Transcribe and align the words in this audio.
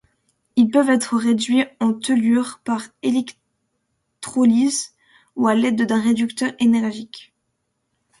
Ils 0.55 0.71
peuvent 0.71 0.89
être 0.89 1.15
réduits 1.15 1.63
en 1.79 1.93
tellure 1.93 2.59
par 2.65 2.87
électrolyse 3.03 4.95
ou 5.35 5.47
à 5.47 5.53
l'aide 5.53 5.85
d'un 5.85 6.01
réducteur 6.01 6.53
énergique. 6.57 7.35